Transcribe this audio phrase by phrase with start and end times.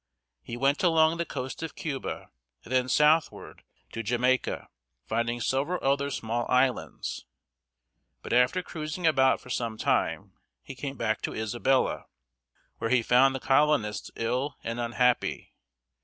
[0.41, 2.31] He went along the coast of Cuba,
[2.63, 4.65] and then southward to Ja māi´ca,
[5.05, 7.27] finding several other small islands.
[8.23, 10.33] But after cruising about for some time,
[10.63, 12.05] he came back to Isabella,
[12.79, 15.53] where he found the colonists ill and unhappy.